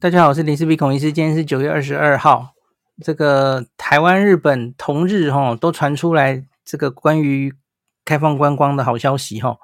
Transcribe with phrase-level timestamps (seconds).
[0.00, 1.12] 大家好，我是林氏璧孔医师。
[1.12, 2.54] 今天是九月二十二号，
[3.04, 7.52] 这个台湾、日本同日哈都传出来这个关于
[8.02, 9.58] 开放观光的好消息哈。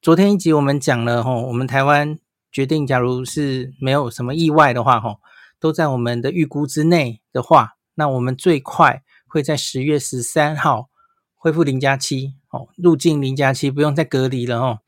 [0.00, 2.16] 昨天一集我们讲了哈，我们台湾
[2.52, 5.16] 决定，假如是没有什么意外的话哈，
[5.58, 10.88] 都在我们的预估之内的话，那我们最快会在十月十三号
[11.34, 14.78] 恢复零加七哦，入境零加七，不用再隔离了哦。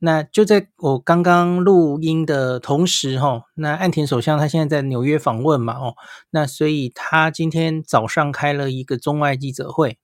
[0.00, 5.94] 那就在我刚刚录音的同时，哈，那岸田首相他现在在纽约访问嘛，哦，
[6.30, 9.98] 那所以他今天早上开了一个中外记者会。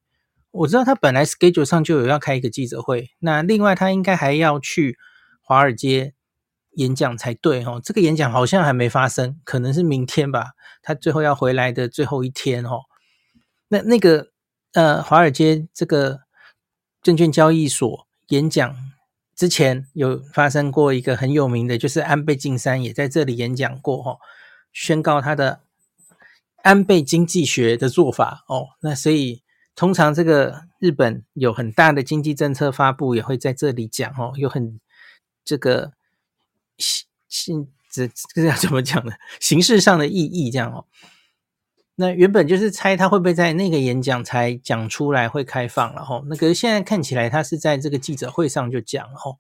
[0.51, 4.99] 我知道他本来 schedule 上就有要开一个记者会，那另外他应该还要去
[5.41, 6.15] 华尔街
[6.73, 12.81] 演讲才对，哦，这个演讲好像还没发生，可能是明天吧，他最后要回来的最后一天，哦，
[13.69, 14.31] 那那个
[14.73, 16.23] 呃，华尔街这个
[17.01, 18.77] 证券交易所演讲。
[19.35, 24.19] 之前有发生过一个很有名的，就是安倍晋三也在这里演讲过，哈，
[24.73, 25.61] 宣告他的
[26.63, 29.43] 安倍经济学的做法，哦，那所以
[29.75, 34.81] 通常这个日本有很大的经济政策发布，也会在这里讲，哦，有很
[35.45, 35.93] 这个
[36.79, 39.13] 形形这这要怎么讲呢？
[39.41, 40.87] 形式上的意义这样哦。
[41.97, 49.39] 那原本就是猜他会不会在那个演讲才讲出来会开放了吼，那可是现在看起来他是在这个记者会上就讲了吼。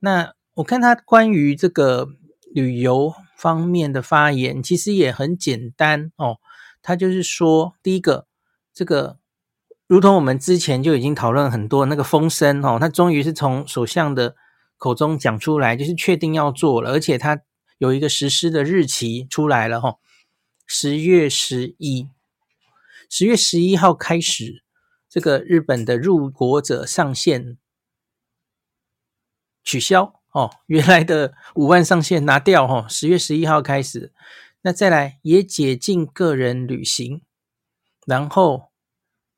[0.00, 2.08] 那我看他关于这个
[2.52, 6.38] 旅游方面的发言其实也很简单哦，
[6.82, 8.26] 他就是说第一个
[8.74, 9.18] 这个，
[9.86, 14.34] 如同我们之前就已经讨论很多那个风声哦，他终于是从首相的
[14.76, 17.40] 口中讲出来，就是确定要做了，而且他
[17.78, 20.00] 有一个实施的日期出来了吼。
[20.74, 22.08] 十月十一，
[23.10, 24.64] 十月十一号开始，
[25.06, 27.58] 这个日本的入国者上限
[29.62, 32.86] 取消哦，原来的五万上限拿掉哦。
[32.88, 34.14] 十月十一号开始，
[34.62, 37.20] 那再来也解禁个人旅行，
[38.06, 38.70] 然后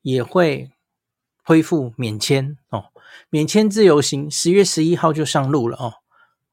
[0.02, 0.70] 也会
[1.42, 2.92] 恢复免签哦，
[3.28, 5.95] 免签自由行，十月十一号就上路了哦。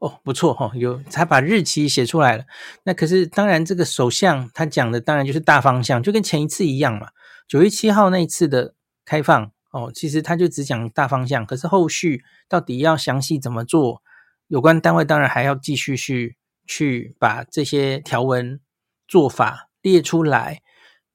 [0.01, 2.43] 哦，不错哈、哦，有才把日期写出来了。
[2.83, 7.09] 那可是当然，这个首相他讲的当然就是大方向，就跟前一次一样嘛。
[7.47, 8.73] 九月七号那一次的
[9.05, 14.01] 开放哦，其实他就只讲大方向，可是后续到底要详细怎么做，
[14.47, 16.35] 有关单位当然还要继续去
[16.65, 18.59] 去把这些条文
[19.07, 20.63] 做法列出来。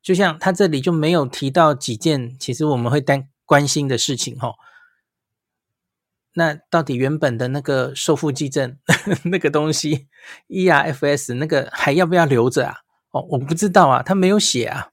[0.00, 4.54] 就像他这里就没有提到几件，其实我们会担关心的事情哈、哦。
[6.38, 8.76] 那到底原本的那个受付济证
[9.24, 10.06] 那个东西
[10.48, 12.74] ，ERFS 那个还要不要留着啊？
[13.10, 14.88] 哦，我不知道啊，他没有写啊。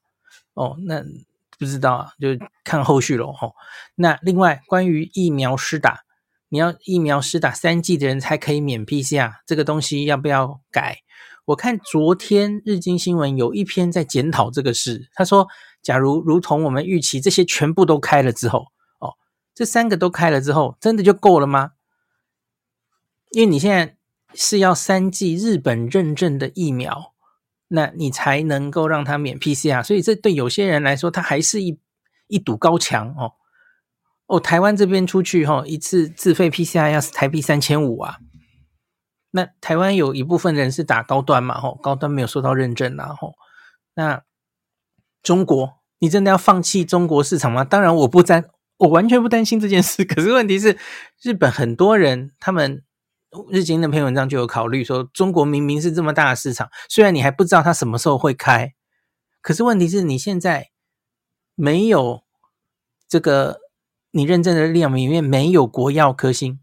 [0.54, 1.04] 哦，那
[1.60, 2.30] 不知道啊，就
[2.64, 3.36] 看后续咯。
[3.42, 3.52] 哦，
[3.96, 6.04] 那另外关于疫苗施打，
[6.48, 11.00] 你要疫苗施打三剂的人才可以免 PCR，这个东西要不要改？
[11.44, 15.46] 我看昨天日经新闻有一篇在检讨这个事，他说，
[15.82, 18.68] 假如如同我们预期，这些全部都开了之后。
[19.56, 21.74] 这三个都开了之后，真的就够了吗？
[23.32, 23.98] 因为你现在
[24.34, 27.14] 是要三剂日本认证的疫苗，
[27.68, 31.80] 那你才能够让它免 PCR，所以这对有些人来说，它还是一
[32.28, 33.34] 一堵高墙哦。
[34.28, 38.20] 哦，台湾这边出去哈、哦，一次自费 PCR 要台币三千五啊。
[39.32, 43.34] 那台湾有一部分人是打高端嘛，吼，高端没有受到认证啊，吼。
[43.96, 44.24] 那
[45.22, 47.64] 中国，你真的要放弃中国市场吗？
[47.64, 48.46] 当然，我不赞。
[48.78, 50.78] 我完全不担心这件事， 可是问题是，
[51.22, 52.84] 日本很多人他们
[53.50, 58.74] 日经那篇文章就有考虑说，中国明明是这么大的市场，虽然你还不知道它什么时候会开，
[59.42, 60.72] 可是问题是你现在
[61.56, 62.24] 没有
[63.08, 63.60] 这个
[64.12, 66.60] 你认证的量里面没有国药科兴，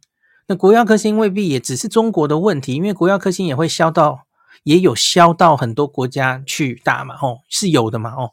[0.48, 4.26] 那国药科兴未必也只是中国的问题，因为国药科兴也会销到
[4.64, 8.32] 也有销到很多国家去打嘛，哦，是有的嘛，哦，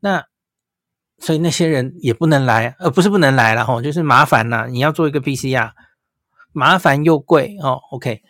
[0.00, 0.26] 那。
[1.18, 4.66] 所以那些人也不能来，呃，不是不能来了吼，就是麻烦呐。
[4.68, 5.72] 你要做一个 PCR，
[6.52, 7.80] 麻烦又贵哦。
[7.92, 8.20] OK，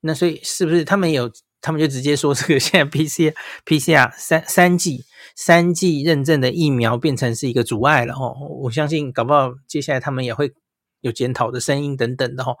[0.00, 3.34] 那所以是不是他们有，他们就直接说这个 现在 PCR
[3.64, 8.36] PCR 三三 G 三 G 认证的疫苗变成是一个阻碍了哦。
[8.62, 10.52] 我相信搞不好接下来他们也会
[11.00, 12.56] 有检讨的声音等等的吼。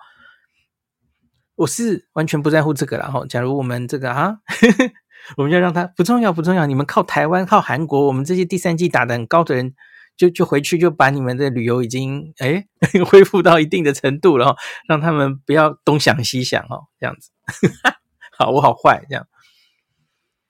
[1.56, 3.26] 我是完全不在乎这个了吼。
[3.26, 4.38] 假如我们这个啊。
[5.36, 6.66] 我们要让他不重要，不重要。
[6.66, 9.74] 你们靠台湾、靠韩国，我们这些第三季打得很高的人，
[10.16, 12.66] 就就回去就把你们的旅游已经哎
[13.06, 14.56] 恢复到一定的程度了，哦，
[14.88, 17.30] 让他们不要东想西想哦，这样子。
[18.38, 19.26] 好，我好坏这样。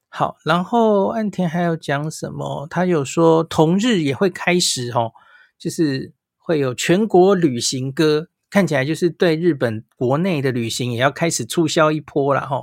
[0.09, 2.67] 好，然后岸田还有讲什么？
[2.69, 5.13] 他有说同日也会开始哦，
[5.59, 12.63] 就是会有全国旅行歌，看起来就是对日本国内的旅行也要开始促销一波了哈。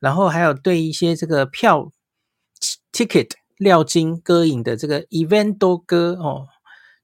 [0.00, 1.92] 然后还有对一些这个票
[2.92, 6.48] ticket 料金歌影的这个 event 都歌哦，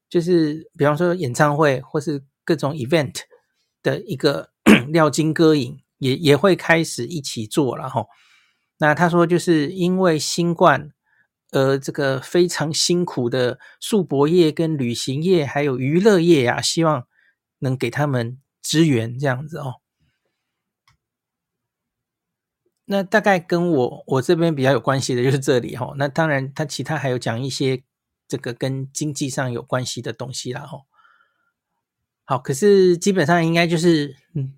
[0.08, 3.14] 就是比方说演唱会或是各种 event
[3.82, 4.50] 的一个
[4.88, 8.06] 料金歌影，也也会开始一起做了哈、哦。
[8.78, 10.90] 那他说就是因为新冠。
[11.52, 17.06] 呃，这个非常辛苦的宿泊业、跟旅行业还有娱乐业啊，希望
[17.60, 19.76] 能给他们支援这样子哦。
[22.87, 25.94] 那大概跟我我这边比较有关系的就是这里哈、哦。
[25.99, 27.83] 那当然，他其他还有讲一些
[28.29, 30.81] 这个跟经济上有关系的东西啦哈、哦。
[32.25, 34.55] 好，可是基本上应该就是嗯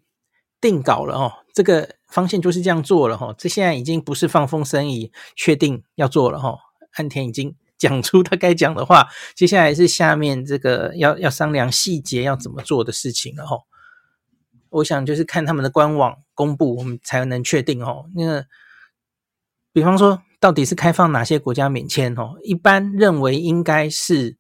[0.61, 3.35] 定稿了哦，这个方向就是这样做了哈、哦。
[3.39, 6.59] 这现在已经不是放风声，已确定要做了哈、哦。
[6.97, 13.68] 岸田已经讲出他该讲的话，接下来是下面这个要要商量细节要怎么做的事情了吼。
[14.71, 18.11] 我想就是看他们的官网公布，我们才能确定哦。
[18.15, 18.47] 那个，
[19.73, 22.35] 比方说，到底是开放哪些国家免签哦？
[22.43, 24.37] 一般认为应该是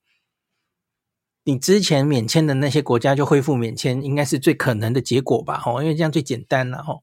[1.45, 5.63] 你之前免签的那些国家就恢复免签，应该是最可能的结果吧？
[5.65, 7.03] 哦，因为这样最简单了吼。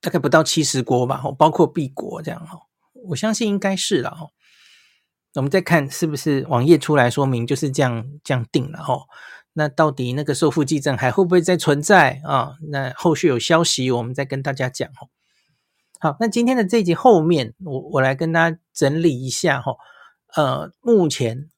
[0.00, 2.62] 大概不到七十国吧，哦，包括 B 国这样哦。
[3.06, 4.30] 我相信应该是了哦，
[5.34, 9.06] 我们再看是不是网页出来说明就是这样这样定了哦。
[9.54, 12.56] 那到底那个受付济证还会不会再存在啊？
[12.70, 15.08] 那后续有消息我们再跟大家讲哦。
[16.00, 19.76] 好，那今天的这一集后面我我来跟大家整理一下哈。
[20.34, 21.50] 呃，目前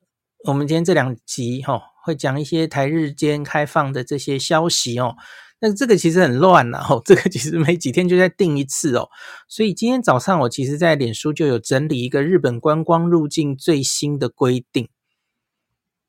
[0.45, 5.17] 我们今天这两集哈会讲一些台日间开放的这些消息哦。
[5.61, 9.09] 那这个其实很乱呐，吼，这个其实每几天就在定一次哦，
[9.49, 14.91] 所以今天早上我其实在脸书就有整理一个日本观光入境最新的规定。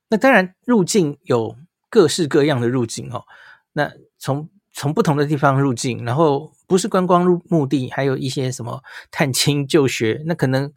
[0.09, 1.55] 那当然入境有
[1.95, 3.24] 各式各样的入境哦，
[3.71, 3.89] 那
[4.19, 8.81] 从从不同的地方入境，然后不是观光入目的，还有一些什么
[9.12, 10.74] 探亲就学，那可能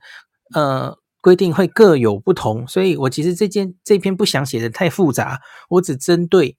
[0.55, 6.57] 呃规定会各有不同，所以我其实这件这篇不想写的太复杂，我只针对。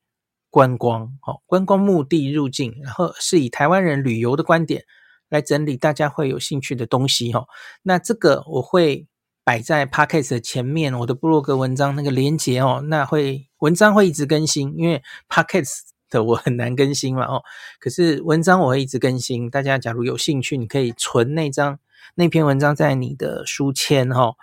[0.51, 4.83] 观光，好，观光目的入境，然后是以台湾人旅游的观点
[5.29, 7.45] 来整理大家会有兴趣的东西，哈。
[7.83, 9.06] 那这个我会
[9.49, 15.71] 摆在 Podcast 的前面，我的部落格文章那个连结哦，那会文章会一直更新，因为 Podcast
[16.07, 17.41] 的我很难更新嘛，哦。
[17.79, 21.79] 可是文章我会一直更新，大家假如有兴趣，你可以存那张
[22.13, 24.33] 那篇文章在你的书签，哈。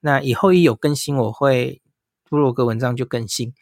[0.00, 1.80] 那以后一有更新，我会
[2.28, 3.54] 部落格文章就更新。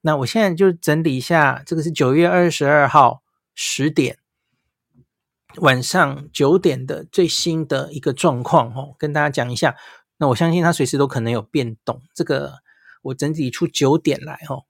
[0.00, 3.22] 那我现在就整理一下，这个是九月二十二号
[3.54, 4.18] 十点
[5.58, 9.76] 晚上九点的最新的一个状况哦，跟大家讲一下。
[10.18, 12.02] 那我相信它随时都可能有变动。
[12.14, 12.58] 这个
[13.02, 14.64] 我整理出九点来哦。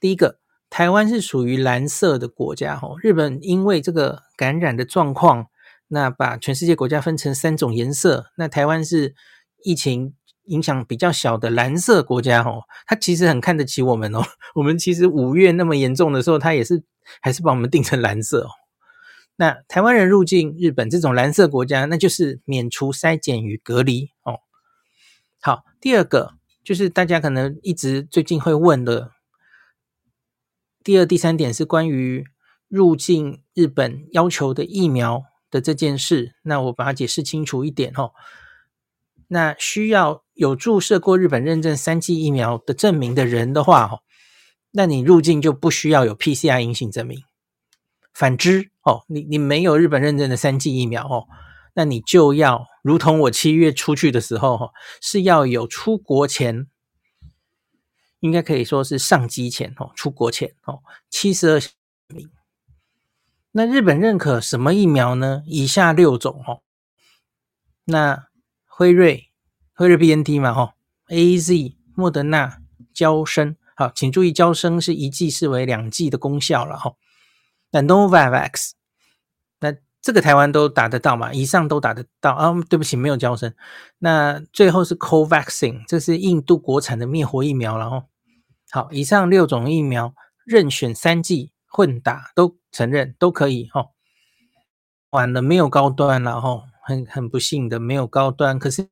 [0.00, 0.38] 第一个，
[0.68, 2.96] 台湾是属于蓝色的国家哦。
[3.02, 5.46] 日本因为这个感染的状况，
[5.88, 8.26] 那把全世界国家分成三种颜色。
[8.36, 9.14] 那台湾是
[9.64, 10.14] 疫情。
[10.46, 14.20] 影响比较小的蓝色国家，哦，他其实很看得起我们哦。
[14.56, 16.82] 我们其实五月那么严重的时候，他也是
[17.20, 18.48] 还是把我们定成蓝色哦。
[19.36, 24.40] 那台湾人入境日本这种蓝色国家，那就是免除筛检与隔离哦。
[25.40, 29.12] 好，第二个就是大家可能一直最近会问的，
[30.84, 32.26] 第二、第三点是关于
[32.68, 36.34] 入境日本要求的疫苗的这件事。
[36.42, 38.12] 那我把它解释清楚一点哦。
[39.28, 44.00] 那需要有注射过日本认证三剂疫苗的证明的人的话，哦，
[44.72, 47.22] 那你入境就不需要有 PCR 阴性证明。
[48.12, 51.26] 反之，哦，你你没有日本认证的三剂疫苗，哦，
[51.74, 56.66] 那你就要如同我七月出去的时候，哦，是要有出国前，
[58.20, 61.74] 应该可以说是上机前，哦，出国前，哦，七十二小时。
[63.52, 65.42] 那日本认可什么疫苗呢？
[65.46, 66.62] 以下六种，哦，
[67.84, 68.26] 那。
[68.72, 69.30] 辉瑞、
[69.74, 70.74] 辉瑞 BNT 嘛，哈
[71.08, 72.62] ，AZ、莫德纳、
[72.94, 76.94] 娇生，好，请注意，娇生是一剂视为两剂的功效了，哈。
[77.72, 78.70] 那 Novavax，
[80.02, 81.32] 这个台湾都打得到嘛？
[81.32, 82.54] 以上都打得到啊？
[82.68, 83.54] 对不起，没有娇生。
[83.98, 88.04] 那最后是 Covaxin，这是印度国产的灭活疫苗了，哈。
[88.70, 90.14] 好，以上六种疫苗
[90.44, 93.88] 任选三剂混打都承认都可以，哈。
[95.10, 96.64] 完了，没有高端了，哈。
[96.82, 98.58] 很很不幸的，没有高端。
[98.58, 98.88] 可是，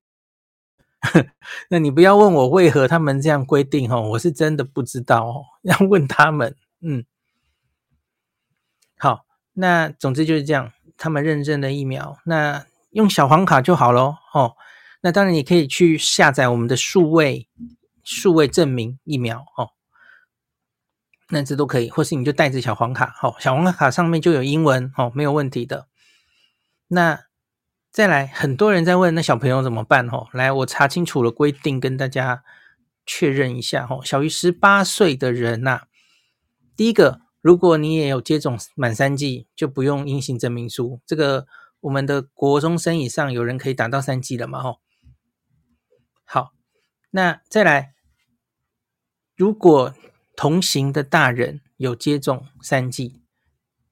[1.71, 6.55] 那你不要问我为何他们这样规定哦，我是真的不知道哦， 要问他们。
[6.81, 7.05] 嗯，
[8.99, 9.25] 好，
[9.55, 14.19] 那总之就是这样，他们认证的疫苗，那用小黄卡就好咯。
[14.35, 14.57] 哦。
[15.01, 17.49] 那当然你可以去下载我们的数位
[18.03, 19.71] 数位证明疫苗哦，
[21.29, 25.87] 那这都可以，或是你就带着小黄卡，好，小黄卡上面就有英文哦，没有问题的。
[26.89, 27.27] 那
[27.93, 30.09] 再来，很多人在问，那小朋友怎么办？
[30.09, 32.43] 哦，来，我查清楚了规定，跟大家
[33.07, 33.87] 确认一下。
[33.87, 35.83] 吼，小于十八岁的人呐，
[36.77, 41.01] 第一个，如果你也有接种满三剂，就不用阴性证明书。
[41.07, 41.47] 这个
[41.81, 44.63] 我们的国中生以上有人可以打到三剂了嘛？
[44.63, 44.81] 吼，
[46.25, 46.53] 好，
[47.11, 47.95] 那再来，
[49.35, 49.95] 如果
[50.37, 53.23] 同行的大人有接种三剂，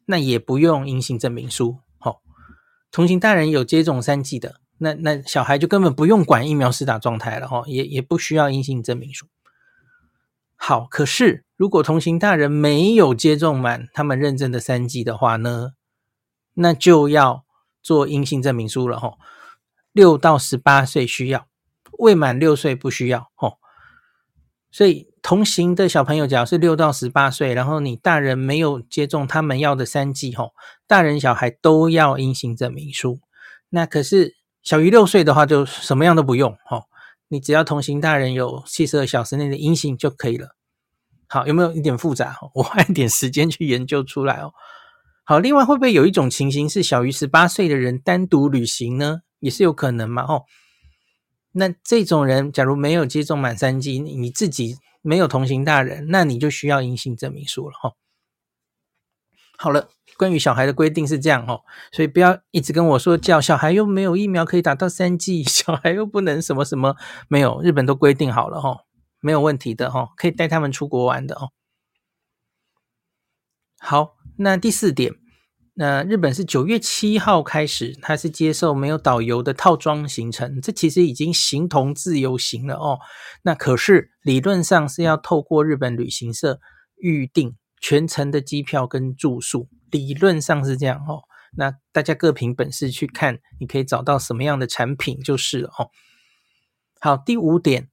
[0.05, 1.79] 那也不用阴性证明书。
[2.91, 9.27] 同行大人有接种三剂的，那那小孩就根本不用管疫苗施打状态了哈，也也不需要阴性证明书。
[10.57, 15.71] 好，可是如果同行大人没有接种满他们认证的三剂的话呢，
[16.55, 17.45] 那就要
[17.83, 19.15] 做阴性证明书了哈。
[19.93, 21.47] 六到十八岁需要，
[21.99, 23.55] 未满六岁不需要哈。
[24.71, 30.51] 所以同行的小朋友，假如是六到十八岁，然后你大人没有接种他们要的三剂，吼，
[30.87, 33.21] 大人小孩都要阴性证明书。
[33.71, 36.85] 那可是小于六岁的话，就什么样都不用，吼，
[37.29, 40.56] 你只要同行大人有七十二小时内的阴性就可以了。
[41.29, 42.37] 好，有没有一点复杂？
[42.55, 44.53] 我花一点时间去研究出来哦。
[45.25, 49.23] 好，另外会不会有一种情形是小于十八岁的人单独旅行呢？
[49.41, 50.45] 也是有可能嘛，吼。
[51.53, 57.93] 那这种人，假如没有接种满三剂，你自己没有同行大人，那你就需要阴性证明书了哈。
[59.59, 66.95] 好了，关于小孩的规定是这样哦，所以不要一直跟我说叫小孩又没有疫苗可以打到三剂， 小孩又不能什么什么，
[67.29, 68.85] 没有，日本都规定好了哈，
[69.27, 71.51] 没有问题的哈，可以带他们出国玩的哦。
[73.81, 75.13] 好，那第四点。
[75.75, 83.01] 那日本是九月七号开始，它是接受没有导游的套装行程，这其实已经形同自由行了哦。
[83.43, 86.61] 那可是理论上是要透过日本旅行社
[86.97, 91.25] 预订全程的机票跟住宿，理论上是这样哦。
[91.59, 95.91] 那大家各凭本事去看，你可以找到什么样的产品就是了哦。
[97.01, 97.91] 好，第五点，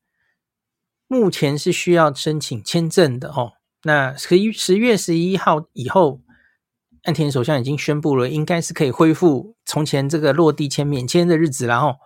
[1.07, 3.53] 目前是需要申请签证的哦。
[3.83, 6.22] 那十一十月十一号以后。
[7.03, 11.98] 岸田首相已经宣布了，应该是可以恢复从前这个落地签免签的日子了哦。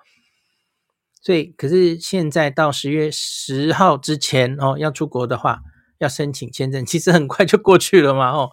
[1.22, 5.60] 所以，可是现在到十月十号之前哦，要出国的话，
[6.00, 8.50] 要申请签证， 其实很快就过去了嘛哦，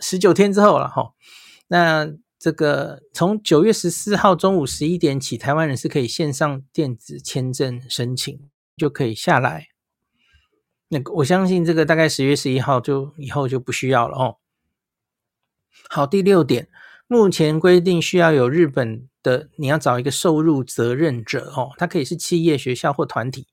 [0.00, 1.12] 十九天之后了哈。
[1.68, 8.40] 那这个从九月十四号中午十一点起，台湾人是可以线上电子签证申请，
[8.76, 9.68] 就可以下来。
[10.88, 14.36] 那我相信这个大概十月十一号就以后就不需要了哦。
[15.88, 16.68] 好，第六点，
[17.06, 23.48] 目前规定需要有日本的，你要找一个受入责任者哦，他可以是企业、学校或团体，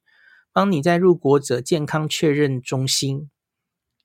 [0.52, 3.30] 帮你在入国者健康确认中心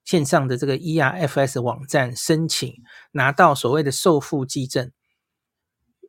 [0.05, 2.73] 线上的这个 ERFS 网站申请，
[3.11, 4.91] 拿到所谓的受付济证，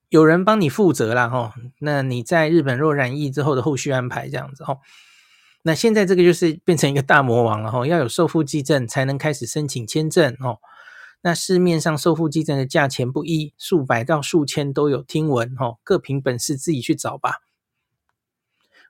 [0.08, 1.54] 有人帮你负责啦哈。
[1.80, 4.78] 那你在日本若染疫之后的后续安排这样子哦。
[5.62, 10.58] 那现在这个就是变成一个大魔王了哈，要有受付济证才能开始申请签证哦。
[11.22, 17.40] 那市面上受付济证的价钱不一，数百到数千都有听闻，吼，各凭本事自己去找吧。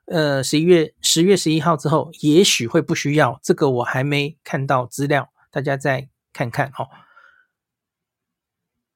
[0.05, 6.87] 呃，十一月十月十一号之后，也许会不需要，这个我还没看到资料，大家再看看，吼。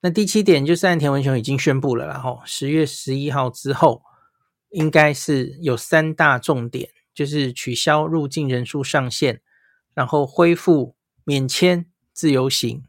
[0.01, 4.01] 那第七点就是岸田文雄已经宣布了啦，吼，十月十一号之后，
[4.69, 9.41] 应该是有三大重点，就是取消入境人数上限，
[9.93, 12.83] 然后恢复免签自由行。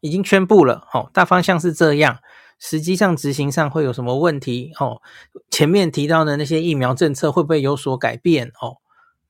[0.00, 2.20] 已经宣布了，哦，大方向是这样，
[2.60, 4.72] 实际上执行上会有什么问题？
[4.78, 5.02] 哦，
[5.50, 8.52] 前面提到的那些疫苗政策会不会有所改变？
[8.60, 8.76] 哦，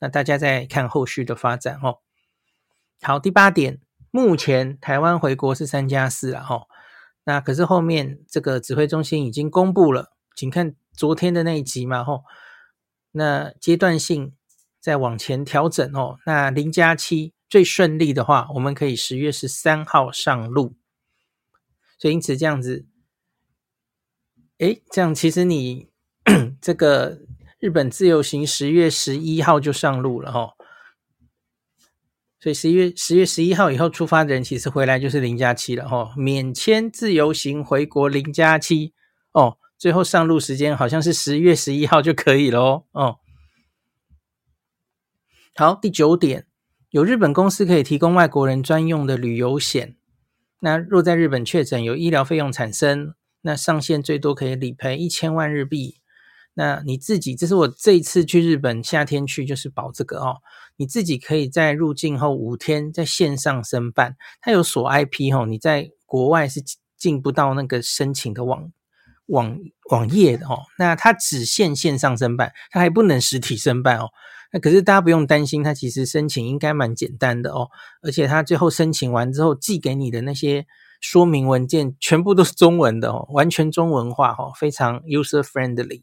[0.00, 2.00] 那大家再看后续的发展，哦。
[3.00, 3.80] 好，第八点，
[4.10, 6.66] 目前台湾回国是三加四了，哈，
[7.26, 12.22] 那可是后面这个指挥中心已经公布了，请看昨天的那一集嘛，吼，
[13.12, 14.34] 那阶段性
[14.80, 17.34] 再往前调整，哦，那零加七。
[17.48, 20.74] 最顺利的话，我们可以十月十三号上路。
[21.96, 22.88] 所以因此这样子，
[24.58, 25.88] 诶，这样其实你
[26.60, 27.20] 这个
[27.60, 30.55] 日本自由行十月十一号就上路了吼。
[32.38, 36.14] 所以十一月十月十一号以后出发的人，其实回来就是零加七了哈。
[36.16, 38.92] 免签自由行回国零加七
[39.32, 43.16] 哦，最后上路时间好像是十月十一号就可以了哦。
[45.54, 46.46] 好，第九点。
[46.90, 49.96] 有日本公司可以提供外国人专用的旅游险，
[50.60, 55.96] 那若在日本确诊有医疗费用产生，那上限最多可以理赔一千万日币。
[56.54, 60.36] 那你自己，这是我这一次去日本夏天去就是保这个哦，
[60.76, 66.62] 你自己可以在入境后五天在线上申办，它有锁 IP 哦，你在国外是
[66.96, 68.70] 进不到那个申请的网
[69.26, 69.58] 网
[69.90, 70.64] 网页的哦。
[70.78, 74.10] 那它只限线上申办，它还不能实体申办哦。
[74.52, 77.68] 那可是大家不用担心，它其实申请应该蛮简单的哦。
[78.02, 80.66] 而且它最后申请完之后寄给你的那些
[81.00, 86.02] 说明文件全部都是中文的哦，完全中文化哦，非常 user friendly。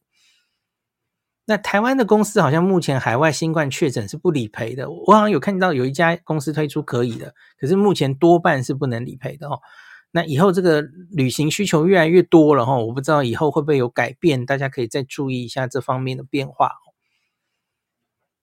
[1.45, 9.59] 那台湾的公司好像目前海外新冠确诊是不理赔的，我好像有看到有一家公司推出可以的，可是目前多半是不能理赔的哦。
[10.11, 10.81] 那以后这个
[11.11, 16.71] 旅行需求越来越多了哈，我不知道以后会不会有改变，大家可以再注意一下这方面的变化。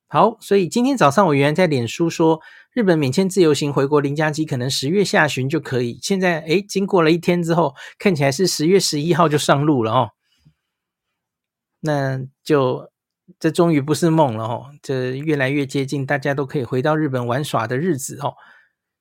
[0.09, 2.41] 好，所以今天早上我原来在脸书说
[2.75, 10.11] 日本免签自由行回国零加七可能十月下旬就可以，现在诶，经过了一天之后，看起来是十月十一号就上路了哦。
[11.81, 12.91] 那就
[13.39, 18.35] 这终于不是梦了哦，这越来越接近大家都可以回到日本玩耍的日子哦。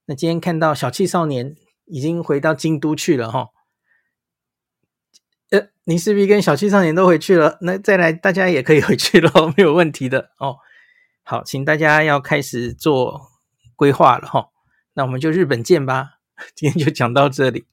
[0.06, 1.56] 那今天看到小气少年
[1.86, 3.50] 已经回到京都去了哈，
[5.52, 7.58] 呃，你是不是跟小气少年都回去了？
[7.62, 10.58] 那再来大家也可以回去了， 没有问题的哦。
[11.24, 13.30] 好，请大家要开始做
[13.76, 14.50] 规划了哈。
[14.94, 16.20] 那我们就日本见吧。
[16.56, 17.66] 今天就讲到这里。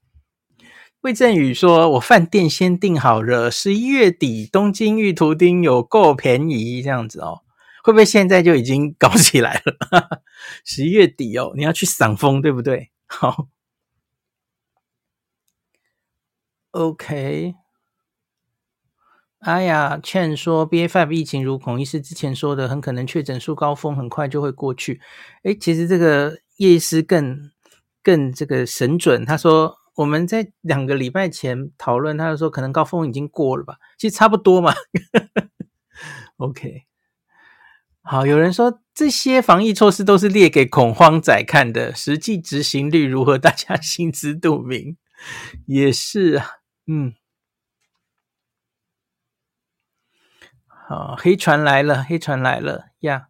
[1.07, 7.43] 魏振宇说：“我饭店先订好了，十一月底东京玉图町有够便宜，这样子哦，
[7.85, 10.23] 会不会现在就已经搞起来了？
[10.67, 12.91] 十一月底哦，你要去赏枫，对不对？
[13.07, 13.47] 好
[16.73, 17.55] ，OK。
[19.39, 25.01] 哎呀，劝说 BA.5 疫情如孔医师之前说的，很可能确诊数高峰很快就会过去。
[25.45, 27.53] 诶，其实这个叶医师更
[28.03, 34.75] 更这个神准，他说。”我们在两个礼拜前讨论，他就说可能高峰已经过了吧，其实差不多嘛。
[36.37, 36.85] OK，
[38.03, 44.99] 好，有人说这些防疫措施都是列给恐慌仔看的，实际执行率如何，大家心知肚明。
[45.65, 46.47] 也是啊，
[46.87, 47.15] 嗯，
[50.67, 53.29] 好，黑船来了，黑船来了呀。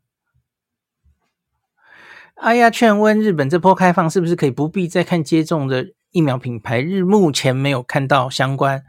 [2.34, 5.94] 哎呀，劝问日本这波开放是不是可以不必再看接种的？
[6.16, 8.82] 疫苗品牌日目前没有看到相关，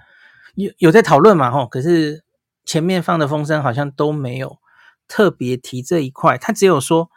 [0.56, 1.52] 有有在讨论嘛？
[1.52, 2.24] 吼，可是
[2.64, 4.60] 前面放的风声好像都没有
[5.10, 7.10] 特别提这一块，他只有说，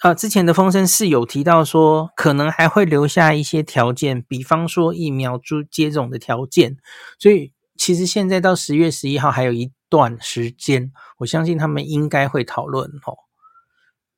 [0.00, 6.78] 啊，之前的风声是有提到说，可能还会留下一些条件，比方说疫苗接接种的条件，
[7.18, 13.18] 所以其实现在到十月十一号还有一段时间，我相信他们应该会讨论吼，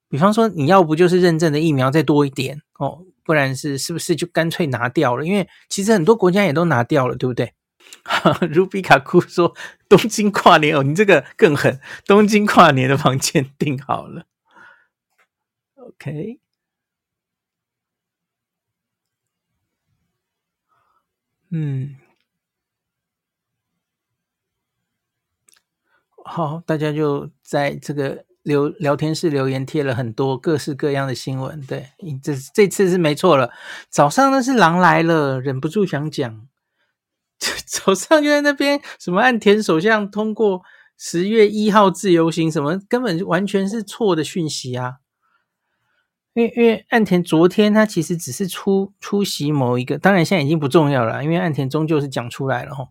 [0.09, 3.01] 比方说你要不就是认证的疫苗再多一点哦。
[3.27, 5.25] 不然是是不是就干脆拿掉了？
[5.27, 7.53] 因为其实很多国家也都拿掉了，对不对？
[8.05, 9.55] 哈， 卢比卡库说
[9.89, 14.27] 东京跨年哦，你这个更狠，东京跨年的房间订好了。
[15.77, 16.39] OK，
[21.51, 21.97] 嗯，
[26.25, 28.26] 好，大家就在这个。
[28.47, 31.89] 留聊天室留言贴了很多各式各样的新闻，对，
[32.23, 33.51] 这这次是没错了。
[33.91, 36.47] 早上呢是狼来了，忍不住想讲。
[37.67, 40.63] 早上就在那边什么岸田首相通过
[40.97, 44.99] 十月一号自由行，什么根本完全是错的讯息啊！
[46.35, 52.87] 因为因为岸田昨天他其实只是出出席某一个，当然现在已经不重要了，因为岸田终究是讲出来了哈。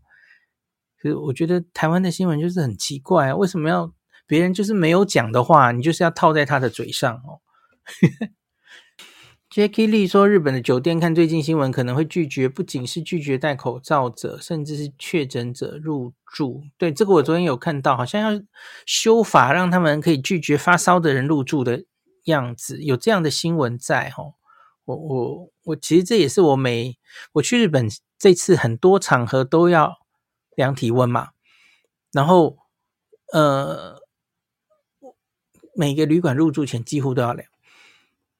[1.02, 3.94] 可是我觉得台湾的新闻就是很奇怪啊，为什么要？
[4.28, 7.42] 别人就是没有讲的话，你就是要套在他的嘴上哦。
[9.52, 16.64] Jackie Lee 说，日本的酒店看最近新闻可能会拒绝，不仅是拒绝戴口罩者，甚至是确诊者入住。
[16.78, 18.42] 对，这个我昨天有看到，好像要
[18.86, 21.86] 修法，让他们可以拒绝发烧的人入住的
[22.26, 24.34] 样子，有这样的新闻在哦。
[24.84, 26.98] 我我我，其实这也是我每
[27.34, 30.00] 我去日本这次很多场合都要
[30.56, 31.30] 量体温嘛，
[32.12, 32.58] 然后
[33.32, 34.04] 呃。
[35.76, 37.48] 每个旅馆入住前几乎都要量。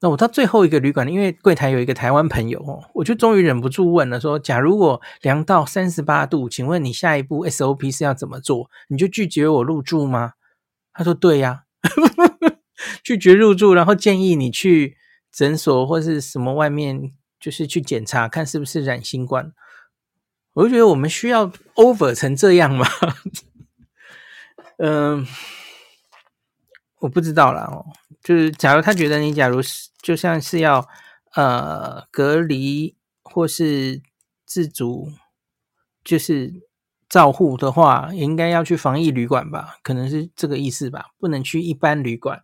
[0.02, 8.69] 那我到最后一个旅馆，因为柜台有一个台湾朋友哦，我就终于忍不住问了，说：假如我量到三十八度，请问你下一步 SOP 是要怎么做？
[8.89, 10.34] 你就拒绝我入住吗？
[10.93, 11.63] 他说：对呀，
[13.04, 14.98] 拒绝入住，然后建议你去
[15.32, 19.54] 诊所或是什么外面，就是去检查看是不是染新冠。
[20.54, 22.86] 我就觉得我们需要 over 成这样吗？
[24.78, 25.26] 嗯。
[27.05, 27.85] 我不知道啦哦，
[28.23, 30.89] 就是假如他觉得你假如是就像是要
[31.35, 34.01] 呃隔离或是
[34.43, 35.11] 自主
[36.03, 36.63] 就是
[37.07, 42.43] 照护的话，应该要去防疫旅馆吧，可能是这个意思吧，不能去一般旅馆。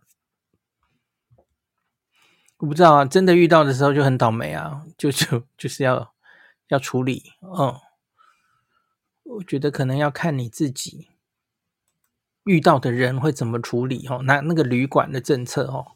[2.58, 6.14] 我不知道啊，真的遇到的时候就很倒霉啊，就就就是要
[6.68, 7.32] 要处理。
[7.40, 7.74] 嗯，
[9.24, 11.08] 我觉得可能要看你自己
[12.44, 14.22] 遇到的人会怎么处理哦。
[14.24, 15.86] 那那个旅馆的政策哦，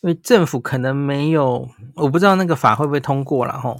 [0.00, 3.76] 因为政府可能没有，我不知道那个法会不会通过了哈。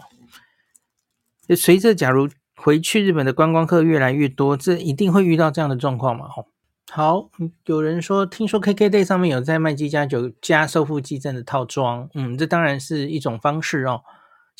[1.46, 6.28] 就随着假如回去日本的观光客越来越多，这一定会遇到这样的状况嘛？
[6.28, 6.46] 吼。
[6.92, 7.30] 好，
[7.66, 14.02] 有人说听说 KKday 上面有在卖机加酒加收复机证的套装，嗯，这当然是一种方式哦。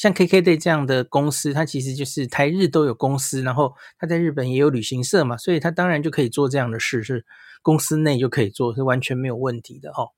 [0.00, 7.26] 像 KKday 这样的公司，它其实就是台日都有公司，然后它在日本也有旅行社嘛，所以它当然就可以做这样的事，是
[7.60, 10.12] 公司内就可以做，是完全没有问题的哦。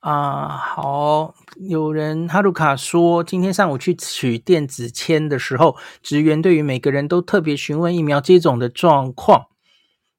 [0.00, 9.46] 啊，好，有人哈鲁卡说，今天上午去取电子签的时候，职员对于每个人都特别询问疫苗接种的状况。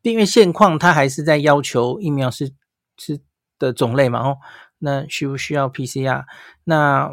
[0.03, 2.53] 因为现况，他还是在要求疫苗是
[2.97, 3.19] 是
[3.59, 4.37] 的种类嘛，哦，
[4.79, 6.25] 那需不需要 PCR？
[6.63, 7.11] 那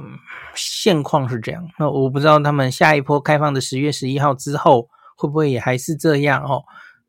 [0.54, 6.64] 现况是这样，那我不知道他们下一波开放的十月十一号之后会不会也还是这样哦？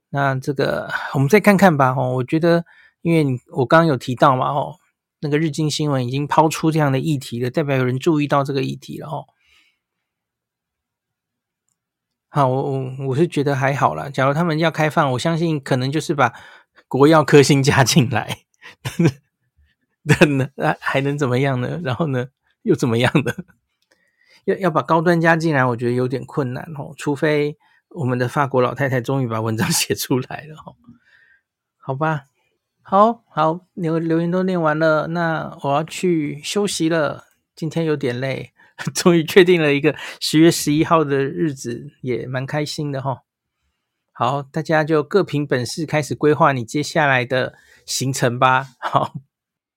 [0.10, 2.63] 那这个我们再看看吧，哦，我觉得，
[3.02, 4.76] 因为我刚刚有提到嘛，哦，
[5.22, 9.26] 那个日经新闻已经抛出这样的议题了，代表有人注意到这个议题了，哦。
[12.30, 14.10] 好，我我我是觉得还好啦。
[14.10, 16.34] 假如他们要开放，我相信可能就是把
[16.88, 18.39] 国药科兴加进来，
[20.36, 21.80] 那那还能怎么样呢？
[21.84, 22.28] 然后呢，
[22.63, 23.46] 又怎么样的？
[24.46, 26.94] 要要把高端加进来，我觉得有点困难哦。
[26.98, 27.58] 除非
[27.89, 30.76] 我们的法国老太太终于把文章 写出来了哦。
[31.78, 32.26] 好吧，
[32.82, 37.26] 好好留留言都念完了，那我要去休息了。
[37.56, 38.52] 今天有点累。
[38.96, 43.22] 终于确定了一个十月十一号的日子，也蛮开心的哈。
[44.12, 47.54] 好，大家就各凭本事开始规划你接下来的
[47.86, 48.70] 行程吧。
[48.80, 49.13] 好，